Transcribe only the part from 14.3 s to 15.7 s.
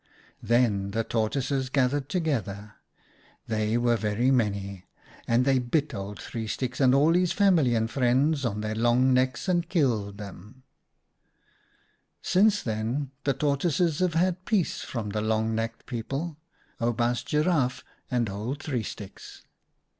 peace from the Long